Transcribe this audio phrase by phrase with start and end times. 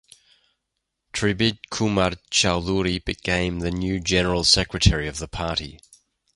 [1.13, 5.79] Tribid Kumar Chaudhuri became the new general secretary of the party.